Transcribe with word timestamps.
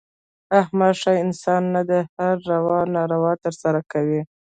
احمد 0.61 0.93
ښه 1.01 1.13
انسان 1.23 1.63
نه 1.75 1.81
دی. 1.89 2.01
هره 2.17 2.37
روا 2.51 2.79
ناروا 2.95 3.33
ترسه 3.43 3.67
کوي. 3.91 4.21